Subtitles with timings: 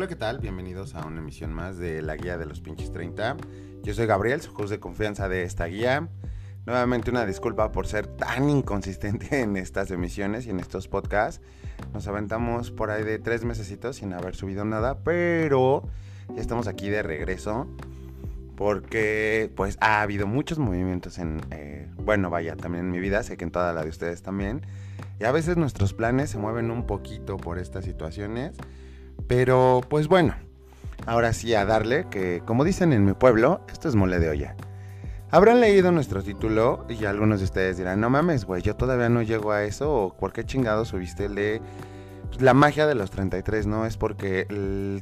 [0.00, 0.38] Hola, ¿qué tal?
[0.38, 3.36] Bienvenidos a una emisión más de la guía de los pinches 30.
[3.82, 6.08] Yo soy Gabriel, su host de confianza de esta guía.
[6.64, 11.42] Nuevamente una disculpa por ser tan inconsistente en estas emisiones y en estos podcasts.
[11.92, 15.82] Nos aventamos por ahí de tres mesecitos sin haber subido nada, pero
[16.34, 17.68] ya estamos aquí de regreso
[18.56, 23.36] porque pues ha habido muchos movimientos en, eh, bueno, vaya, también en mi vida, sé
[23.36, 24.62] que en toda la de ustedes también.
[25.18, 28.56] Y a veces nuestros planes se mueven un poquito por estas situaciones.
[29.30, 30.34] Pero pues bueno,
[31.06, 34.56] ahora sí a darle que, como dicen en mi pueblo, esto es mole de olla.
[35.30, 39.22] Habrán leído nuestro título y algunos de ustedes dirán, no mames, güey, yo todavía no
[39.22, 41.62] llego a eso o cualquier chingado subiste el de
[42.40, 43.86] la magia de los 33, ¿no?
[43.86, 44.48] Es porque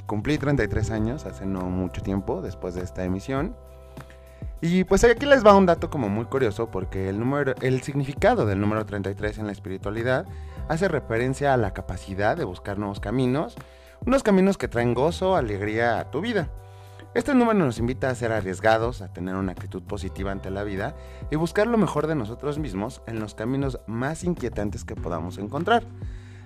[0.05, 3.56] cumplí 33 años hace no mucho tiempo después de esta emisión.
[4.60, 8.45] Y pues aquí les va un dato como muy curioso porque el número el significado
[8.45, 10.27] del número 33 en la espiritualidad
[10.69, 13.56] hace referencia a la capacidad de buscar nuevos caminos,
[14.06, 16.48] unos caminos que traen gozo, alegría a tu vida.
[17.14, 20.94] Este número nos invita a ser arriesgados, a tener una actitud positiva ante la vida
[21.30, 25.84] y buscar lo mejor de nosotros mismos en los caminos más inquietantes que podamos encontrar.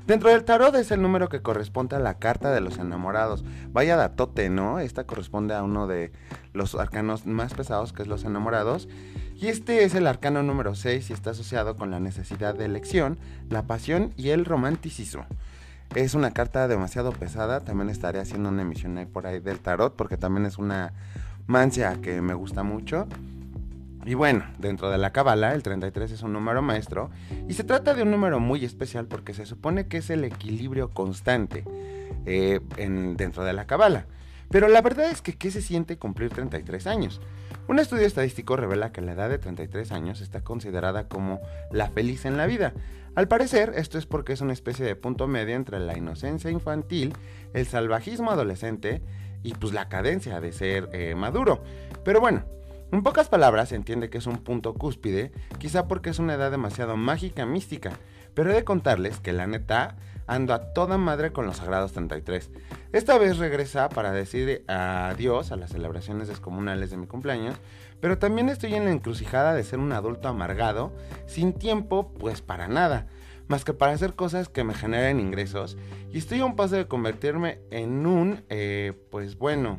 [0.06, 3.44] Dentro del tarot es el número que corresponde a la carta de los enamorados.
[3.72, 4.80] Vaya datote, ¿no?
[4.80, 6.10] Esta corresponde a uno de
[6.52, 8.88] los arcanos más pesados, que es los enamorados.
[9.36, 13.18] Y este es el arcano número 6 y está asociado con la necesidad de elección,
[13.48, 15.26] la pasión y el romanticismo.
[15.94, 20.16] Es una carta demasiado pesada, también estaré haciendo una emisión por ahí del tarot, porque
[20.16, 20.94] también es una
[21.46, 23.06] mancia que me gusta mucho.
[24.06, 27.10] Y bueno, dentro de la Kabbalah, el 33 es un número maestro
[27.46, 30.88] y se trata de un número muy especial porque se supone que es el equilibrio
[30.90, 31.62] constante
[32.24, 34.06] eh, en, dentro de la Kabbalah.
[34.50, 37.20] Pero la verdad es que, ¿qué se siente cumplir 33 años?
[37.68, 42.24] Un estudio estadístico revela que la edad de 33 años está considerada como la feliz
[42.24, 42.72] en la vida.
[43.14, 47.14] Al parecer, esto es porque es una especie de punto medio entre la inocencia infantil,
[47.54, 49.00] el salvajismo adolescente
[49.42, 51.62] y pues la cadencia de ser eh, maduro.
[52.04, 52.44] Pero bueno,
[52.90, 56.50] en pocas palabras se entiende que es un punto cúspide, quizá porque es una edad
[56.50, 57.92] demasiado mágica, mística,
[58.34, 62.50] pero he de contarles que la neta ando a toda madre con los Sagrados 33.
[62.92, 67.56] Esta vez regresa para decir adiós a las celebraciones descomunales de mi cumpleaños,
[68.00, 70.92] pero también estoy en la encrucijada de ser un adulto amargado,
[71.26, 73.06] sin tiempo pues para nada,
[73.48, 75.76] más que para hacer cosas que me generen ingresos,
[76.12, 79.78] y estoy a un paso de convertirme en un, eh, pues bueno,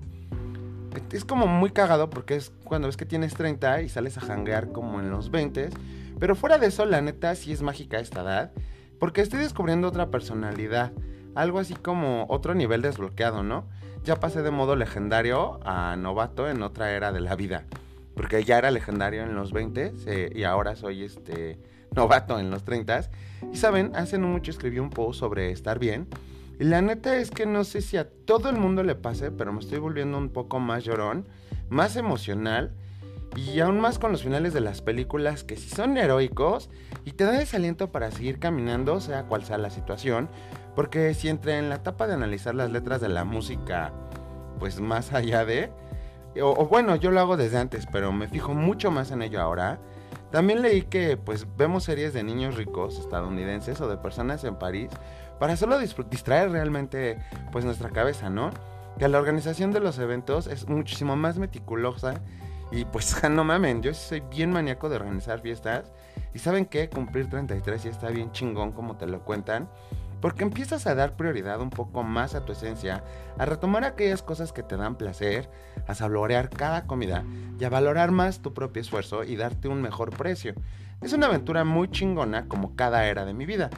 [1.12, 4.72] es como muy cagado porque es cuando ves que tienes 30 y sales a janguear
[4.72, 5.70] como en los 20.
[6.24, 8.54] Pero fuera de eso, la neta sí es mágica esta edad.
[8.98, 10.94] Porque estoy descubriendo otra personalidad.
[11.36, 13.68] Algo así como otro nivel desbloqueado, ¿no?
[14.06, 17.66] Ya pasé de modo legendario a novato en otra era de la vida.
[18.16, 21.60] Porque ya era legendario en los 20 eh, y ahora soy este
[21.94, 23.02] novato en los 30.
[23.52, 26.08] Y saben, hace no mucho escribí un post sobre estar bien.
[26.58, 29.52] Y la neta es que no sé si a todo el mundo le pase, pero
[29.52, 31.28] me estoy volviendo un poco más llorón,
[31.68, 32.72] más emocional
[33.36, 36.70] y aún más con los finales de las películas que sí son heroicos
[37.04, 40.30] y te dan ese aliento para seguir caminando, sea cual sea la situación,
[40.76, 43.92] porque si entré en la etapa de analizar las letras de la música,
[44.60, 45.72] pues más allá de,
[46.42, 49.42] o, o bueno, yo lo hago desde antes, pero me fijo mucho más en ello
[49.42, 49.80] ahora.
[50.32, 54.90] También leí que pues vemos series de niños ricos estadounidenses o de personas en París
[55.40, 57.20] para solo distraer realmente
[57.52, 58.50] pues nuestra cabeza, ¿no?
[58.98, 62.22] Que la organización de los eventos es muchísimo más meticulosa
[62.74, 65.92] y pues no mamen, yo soy bien maníaco de organizar fiestas
[66.34, 69.70] y saben que cumplir 33 ya está bien chingón como te lo cuentan.
[70.20, 73.04] Porque empiezas a dar prioridad un poco más a tu esencia,
[73.38, 75.50] a retomar aquellas cosas que te dan placer,
[75.86, 77.26] a saborear cada comida
[77.60, 80.54] y a valorar más tu propio esfuerzo y darte un mejor precio.
[81.02, 83.70] Es una aventura muy chingona como cada era de mi vida.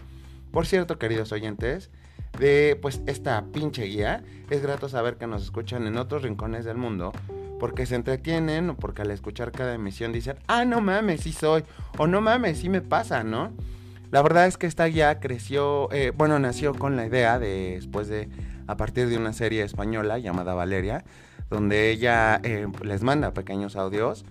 [0.52, 1.90] Por cierto, queridos oyentes,
[2.38, 6.78] de pues esta pinche guía, es grato saber que nos escuchan en otros rincones del
[6.78, 7.12] mundo,
[7.60, 11.64] porque se entretienen o porque al escuchar cada emisión dicen, ah, no mames, sí soy,
[11.98, 13.52] o no mames, sí me pasa, ¿no?
[14.12, 18.08] La verdad es que esta guía creció, eh, bueno, nació con la idea de, después
[18.08, 18.30] de,
[18.68, 21.04] a partir de una serie española llamada Valeria,
[21.50, 24.26] donde ella eh, les manda pequeños audios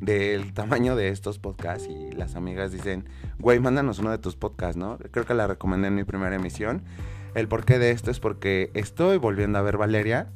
[0.00, 3.08] del tamaño de estos podcasts y las amigas dicen,
[3.38, 4.98] güey, mándanos uno de tus podcasts, ¿no?
[5.10, 6.82] Creo que la recomendé en mi primera emisión.
[7.34, 10.28] El porqué de esto es porque estoy volviendo a ver Valeria.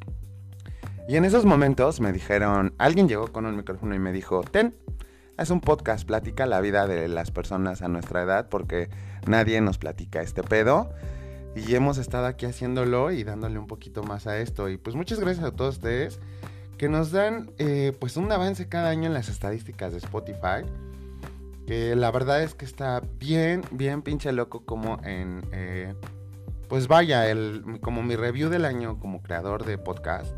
[1.06, 4.75] Y en esos momentos me dijeron, alguien llegó con un micrófono y me dijo, ten,
[5.37, 8.89] es un podcast, platica la vida de las personas a nuestra edad porque
[9.27, 10.91] nadie nos platica este pedo.
[11.55, 14.69] Y hemos estado aquí haciéndolo y dándole un poquito más a esto.
[14.69, 16.21] Y pues muchas gracias a todos ustedes
[16.79, 20.65] que nos dan eh, pues un avance cada año en las estadísticas de Spotify.
[21.67, 25.43] Que la verdad es que está bien, bien pinche loco como en...
[25.53, 25.95] Eh,
[26.69, 30.35] pues vaya, el, como mi review del año como creador de podcast,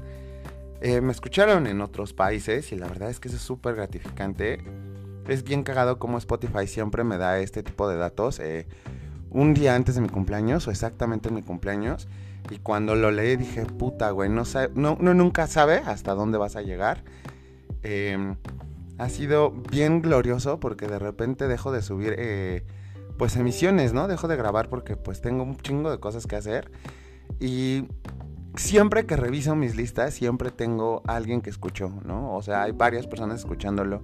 [0.81, 4.59] eh, me escucharon en otros países y la verdad es que eso es súper gratificante.
[5.27, 8.39] Es bien cagado como Spotify siempre me da este tipo de datos.
[8.41, 8.67] Eh,
[9.31, 12.09] un día antes de mi cumpleaños o exactamente en mi cumpleaños.
[12.51, 14.45] Y cuando lo leí dije, puta, güey, no,
[14.75, 17.03] no, nunca sabe hasta dónde vas a llegar.
[17.83, 18.37] Em,
[18.99, 22.65] ha sido bien glorioso porque de repente dejo de subir eh,
[23.19, 24.09] pues emisiones, ¿no?
[24.09, 26.71] Dejo de grabar porque pues tengo un chingo de cosas que hacer.
[27.41, 27.89] Y
[28.57, 32.35] siempre que reviso mis listas, siempre tengo alguien que escuchó, ¿no?
[32.35, 34.01] O sea, hay varias personas escuchándolo.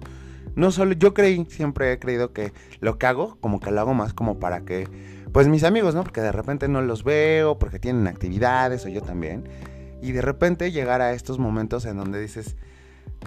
[0.55, 3.93] No solo, yo creí, siempre he creído que lo que hago, como que lo hago
[3.93, 4.87] más como para que,
[5.31, 6.03] pues mis amigos, ¿no?
[6.03, 9.49] Porque de repente no los veo, porque tienen actividades, o yo también.
[10.01, 12.55] Y de repente llegar a estos momentos en donde dices,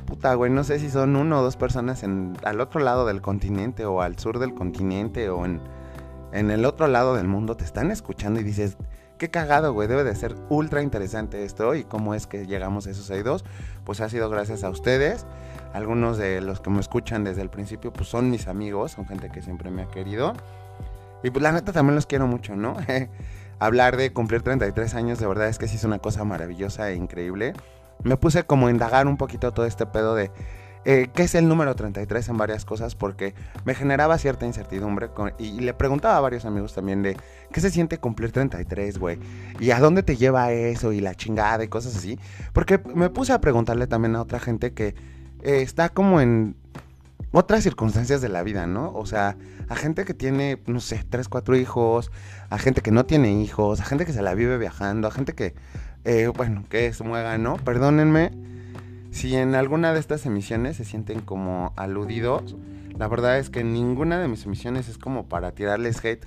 [0.07, 3.23] puta, güey, no sé si son uno o dos personas en, al otro lado del
[3.23, 5.61] continente, o al sur del continente, o en,
[6.33, 8.77] en el otro lado del mundo, te están escuchando y dices,
[9.19, 9.89] Qué cagado, güey.
[9.89, 11.75] Debe de ser ultra interesante esto.
[11.75, 13.45] ¿Y cómo es que llegamos a esos oídos?
[13.85, 15.27] Pues ha sido gracias a ustedes.
[15.73, 18.93] Algunos de los que me escuchan desde el principio, pues son mis amigos.
[18.93, 20.35] Son gente que siempre me ha querido.
[21.23, 22.77] Y pues la neta también los quiero mucho, ¿no?
[23.59, 26.95] Hablar de cumplir 33 años, de verdad es que sí es una cosa maravillosa e
[26.95, 27.55] increíble.
[28.05, 30.31] Me puse como a indagar un poquito todo este pedo de
[30.89, 33.35] eh, qué es el número 33 en varias cosas porque
[33.65, 37.17] me generaba cierta incertidumbre y, le preguntaba a varios amigos también de
[37.53, 39.19] qué se siente cumplir 33, güey,
[39.59, 42.21] y a dónde te lleva eso y la chingada y cosas así.
[42.53, 44.95] Porque me puse a preguntarle también a otra gente que
[45.43, 46.55] eh, está como en
[47.33, 48.93] otras circunstancias de la vida, ¿no?
[48.95, 49.37] O sea,
[49.69, 52.13] a gente que tiene, no sé, 3, 4 hijos,
[52.49, 55.35] a gente que no tiene hijos, a gente que se la vive viajando, a gente
[55.35, 55.53] que,
[56.05, 57.57] eh, bueno, que es muega, ¿no?
[57.57, 58.56] Perdónenme
[59.17, 62.55] si en alguna de estas emisiones se sienten como aludidos,
[62.99, 66.27] la verdad es que ninguna de mis emisiones es como para tirarles hate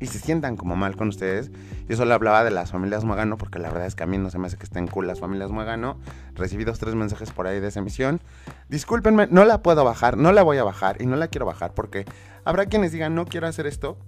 [0.00, 1.50] y se sientan como mal con ustedes.
[1.86, 4.30] Yo solo hablaba de las familias Muegano porque la verdad es que a mí no
[4.30, 5.98] se me hace que estén cool las familias Muegano.
[6.34, 8.22] Recibí dos, tres mensajes por ahí de esa emisión.
[8.70, 11.74] Discúlpenme, no la puedo bajar, no la voy a bajar y no la quiero bajar
[11.74, 12.06] porque
[12.42, 13.98] habrá quienes digan no quiero hacer esto.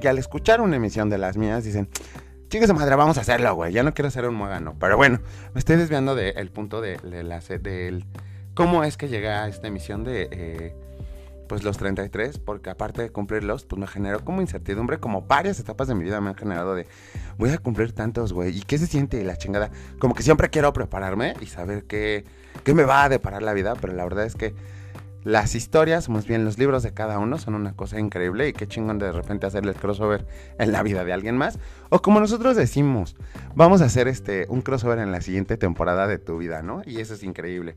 [0.00, 1.90] Que al escuchar una emisión de las mías dicen,
[2.48, 3.72] Chicas de madre, vamos a hacerlo, güey.
[3.72, 4.76] Ya no quiero ser un muegano.
[4.78, 5.20] Pero bueno,
[5.52, 8.04] me estoy desviando del punto de, la del
[8.54, 10.76] cómo es que llegué a esta emisión de eh,
[11.48, 15.88] pues los 33, porque aparte de cumplirlos, pues me generó como incertidumbre, como varias etapas
[15.88, 16.86] de mi vida me han generado de
[17.36, 18.56] voy a cumplir tantos, güey.
[18.56, 19.70] ¿Y qué se siente la chingada?
[19.98, 22.24] Como que siempre quiero prepararme y saber qué,
[22.62, 24.54] qué me va a deparar la vida, pero la verdad es que
[25.26, 28.68] las historias, más bien los libros de cada uno, son una cosa increíble y qué
[28.68, 30.24] chingón de repente hacerle el crossover
[30.60, 31.58] en la vida de alguien más.
[31.88, 33.16] O como nosotros decimos,
[33.56, 36.82] vamos a hacer este un crossover en la siguiente temporada de tu vida, ¿no?
[36.86, 37.76] Y eso es increíble.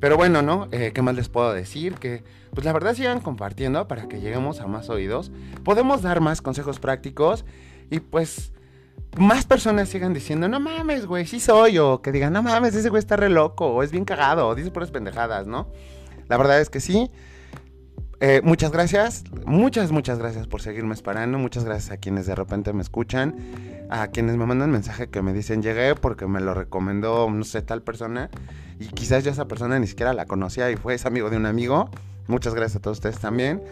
[0.00, 0.68] Pero bueno, ¿no?
[0.72, 1.96] Eh, ¿Qué más les puedo decir?
[1.96, 2.24] Que
[2.54, 5.32] pues la verdad sigan compartiendo para que lleguemos a más oídos.
[5.64, 7.44] Podemos dar más consejos prácticos
[7.90, 8.54] y pues
[9.18, 12.88] más personas sigan diciendo, no mames, güey, sí soy, o que digan, no mames, ese
[12.88, 15.68] güey está re loco, o es bien cagado, o dice puras pendejadas, ¿no?
[16.28, 17.10] La verdad es que sí.
[18.20, 21.38] Eh, muchas gracias, muchas, muchas gracias por seguirme esperando.
[21.38, 23.36] Muchas gracias a quienes de repente me escuchan,
[23.90, 27.60] a quienes me mandan mensaje que me dicen llegué porque me lo recomendó, no sé,
[27.62, 28.30] tal persona.
[28.78, 31.90] Y quizás yo esa persona ni siquiera la conocía y fue amigo de un amigo.
[32.26, 33.62] Muchas gracias a todos ustedes también.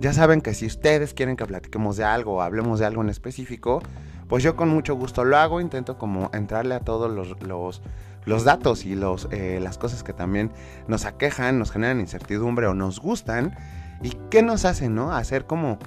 [0.00, 3.08] Ya saben que si ustedes quieren que platiquemos de algo o hablemos de algo en
[3.08, 3.82] específico,
[4.28, 5.60] pues yo con mucho gusto lo hago.
[5.60, 7.82] Intento como entrarle a todos los, los
[8.24, 10.52] los datos y los, eh, las cosas que también
[10.86, 13.56] nos aquejan, nos generan incertidumbre o nos gustan
[14.02, 15.12] y qué nos hacen, ¿no?
[15.12, 15.78] Hacer como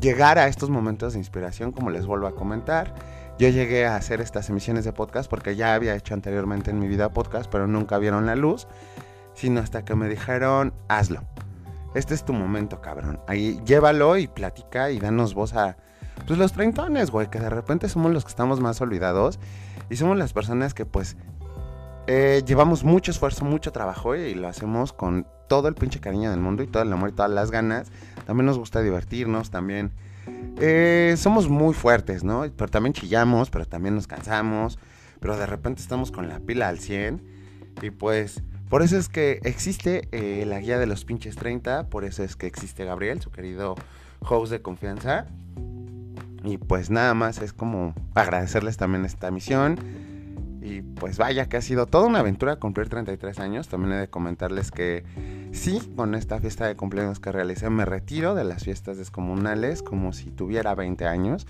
[0.00, 2.94] llegar a estos momentos de inspiración, como les vuelvo a comentar.
[3.38, 6.88] Yo llegué a hacer estas emisiones de podcast porque ya había hecho anteriormente en mi
[6.88, 8.66] vida podcast, pero nunca vieron la luz,
[9.34, 11.22] sino hasta que me dijeron, hazlo.
[11.94, 13.20] Este es tu momento, cabrón.
[13.28, 15.76] Ahí llévalo y platica y danos voz a
[16.26, 19.38] pues los treintones, güey, que de repente somos los que estamos más olvidados
[19.88, 21.16] y somos las personas que pues
[22.10, 26.40] eh, llevamos mucho esfuerzo, mucho trabajo y lo hacemos con todo el pinche cariño del
[26.40, 27.92] mundo y todo el amor y todas las ganas.
[28.24, 29.92] También nos gusta divertirnos, también
[30.58, 32.46] eh, somos muy fuertes, ¿no?
[32.56, 34.78] Pero también chillamos, pero también nos cansamos,
[35.20, 37.22] pero de repente estamos con la pila al 100
[37.82, 42.04] y pues por eso es que existe eh, la guía de los pinches 30, por
[42.06, 43.74] eso es que existe Gabriel, su querido
[44.20, 45.26] host de confianza.
[46.42, 50.07] Y pues nada más es como agradecerles también esta misión
[50.68, 53.68] y pues vaya que ha sido toda una aventura cumplir 33 años.
[53.68, 55.04] También he de comentarles que
[55.52, 60.12] sí, con esta fiesta de cumpleaños que realicé me retiro de las fiestas descomunales como
[60.12, 61.46] si tuviera 20 años.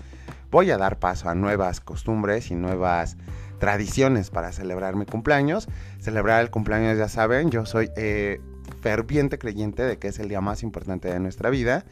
[0.51, 3.17] Voy a dar paso a nuevas costumbres y nuevas
[3.59, 5.67] tradiciones para celebrar mi cumpleaños.
[5.99, 8.39] Celebrar el cumpleaños, ya saben, yo soy eh,
[8.81, 11.83] ferviente creyente de que es el día más importante de nuestra vida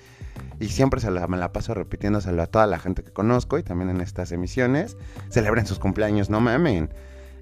[0.60, 3.64] y siempre se la, me la paso repitiéndoselo a toda la gente que conozco y
[3.64, 4.98] también en estas emisiones.
[5.30, 6.90] Celebren sus cumpleaños, no mamen.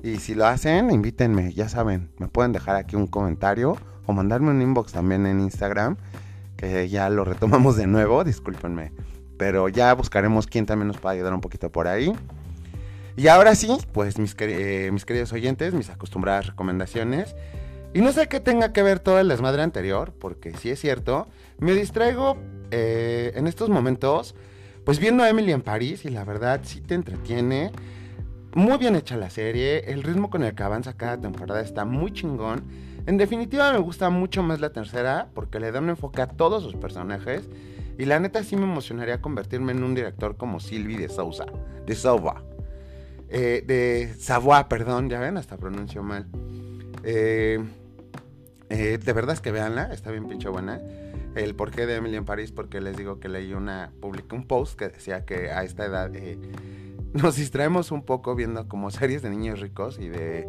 [0.06, 4.52] Y si lo hacen, invítenme, ya saben, me pueden dejar aquí un comentario o mandarme
[4.52, 5.98] un inbox también en Instagram,
[6.58, 8.92] que ya lo retomamos de nuevo, discúlpenme.
[9.40, 12.14] Pero ya buscaremos quién también nos puede ayudar un poquito por ahí.
[13.18, 17.36] Y ahora sí, pues mis, eh, mis queridos oyentes, mis acostumbradas recomendaciones.
[17.96, 21.28] Y no sé qué tenga que ver todo el desmadre anterior, porque si es cierto,
[21.58, 22.38] me distraigo
[22.70, 24.36] eh, en estos momentos,
[24.84, 27.72] pues viendo a Emily en París y la verdad sí te entretiene.
[28.56, 32.14] Muy bien hecha la serie, el ritmo con el que avanza cada temporada está muy
[32.14, 32.64] chingón.
[33.06, 36.64] En definitiva me gusta mucho más la tercera porque le da un enfoque a todos
[36.64, 37.50] sus personajes.
[37.98, 41.48] Y la neta sí me emocionaría convertirme en un director como Sylvie de Sousa,
[41.86, 42.44] de Sauva.
[43.28, 46.26] Eh, de Savoie, perdón, ya ven, hasta pronuncio mal.
[47.04, 47.62] Eh,
[48.70, 50.80] eh, de verdad es que veanla, está bien pinche buena.
[51.36, 54.80] El porqué de Emily en París, porque les digo que leí una, publiqué un post
[54.80, 56.10] que decía que a esta edad
[57.16, 60.48] nos distraemos un poco viendo como series de niños ricos y de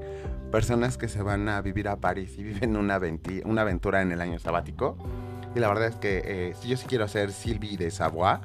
[0.51, 3.01] personas que se van a vivir a París y viven una,
[3.45, 4.97] una aventura en el año sabático.
[5.55, 8.41] Y la verdad es que si yo sí quiero ser Sylvie de Savoie,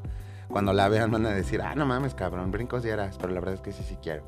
[0.49, 3.55] cuando la vean van a decir, ah, no mames, cabrón, brincos eras, pero la verdad
[3.55, 4.23] es que sí, sí quiero.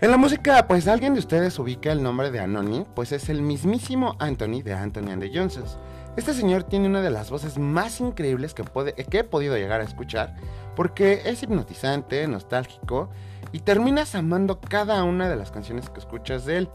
[0.00, 3.40] En la música, pues alguien de ustedes ubica el nombre de Anony, pues es el
[3.40, 5.78] mismísimo Anthony de Anthony and the Johnsons.
[6.16, 9.80] Este señor tiene una de las voces más increíbles que, puede, que he podido llegar
[9.80, 10.36] a escuchar,
[10.76, 13.10] porque es hipnotizante, nostálgico,
[13.52, 16.68] y terminas amando cada una de las canciones que escuchas de él.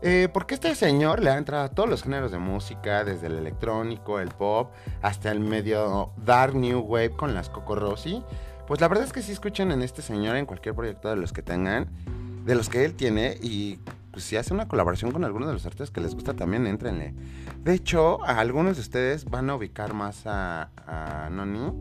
[0.00, 3.36] Eh, porque este señor le ha entrado a todos los géneros de música, desde el
[3.36, 4.70] electrónico, el pop,
[5.02, 8.22] hasta el medio dark new wave con las Coco Rossi.
[8.68, 11.32] Pues la verdad es que si escuchan en este señor en cualquier proyecto de los
[11.32, 11.88] que tengan,
[12.44, 13.80] de los que él tiene, y
[14.12, 17.14] pues si hace una colaboración con alguno de los artistas que les gusta también, entrenle.
[17.62, 21.72] De hecho, a algunos de ustedes van a ubicar más a, Noni.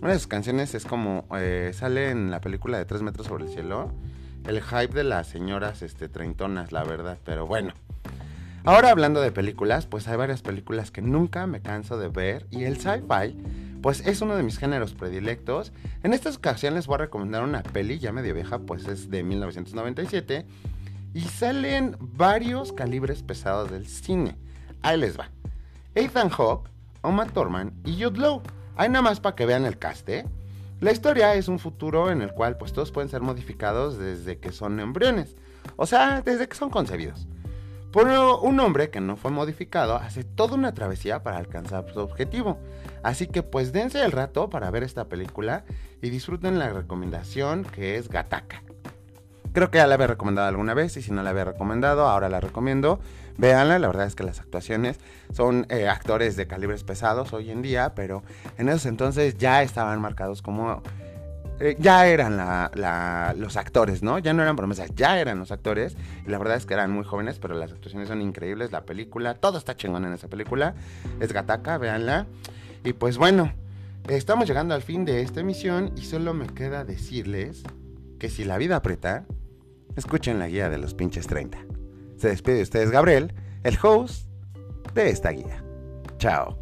[0.00, 3.44] Una de sus canciones es como eh, sale en la película de Tres metros sobre
[3.44, 3.92] el cielo
[4.46, 7.72] el hype de las señoras este, treintonas, la verdad, pero bueno.
[8.64, 12.64] Ahora hablando de películas, pues hay varias películas que nunca me canso de ver y
[12.64, 13.36] el sci-fi,
[13.80, 15.72] pues es uno de mis géneros predilectos.
[16.02, 19.22] En esta ocasión les voy a recomendar una peli ya medio vieja, pues es de
[19.22, 20.46] 1997
[21.14, 24.36] y salen varios calibres pesados del cine.
[24.82, 25.30] Ahí les va.
[25.94, 26.68] Ethan Hawke,
[27.02, 28.42] Oma Thurman y Jude Law.
[28.76, 30.26] Hay nada más para que vean el cast, ¿eh?
[30.80, 34.52] La historia es un futuro en el cual pues todos pueden ser modificados desde que
[34.52, 35.34] son embriones,
[35.76, 37.26] o sea, desde que son concebidos.
[37.90, 42.58] Por un hombre que no fue modificado hace toda una travesía para alcanzar su objetivo.
[43.02, 45.64] Así que pues dense el rato para ver esta película
[46.02, 48.62] y disfruten la recomendación que es Gataka.
[49.54, 52.28] Creo que ya la había recomendado alguna vez y si no la había recomendado, ahora
[52.28, 53.00] la recomiendo.
[53.38, 54.98] Véanla, la verdad es que las actuaciones
[55.32, 58.22] son eh, actores de calibres pesados hoy en día, pero
[58.58, 60.82] en esos entonces ya estaban marcados como...
[61.58, 62.36] Eh, ya eran
[63.38, 64.18] los actores, ¿no?
[64.18, 65.96] Ya no eran promesas, ya eran los actores.
[66.26, 68.72] Y la verdad es que eran muy jóvenes, pero las actuaciones son increíbles.
[68.72, 70.74] La película, todo está chingón en esa película.
[71.18, 72.26] Es Gataka, véanla.
[72.84, 73.52] Y pues bueno,
[74.06, 77.62] estamos llegando al fin de esta emisión y solo me queda decirles
[78.18, 79.24] que si la vida aprieta,
[79.96, 81.58] escuchen la guía de los pinches 30.
[82.16, 83.32] Se despide de ustedes Gabriel,
[83.62, 84.28] el host
[84.94, 85.62] de esta guía.
[86.18, 86.58] Chao.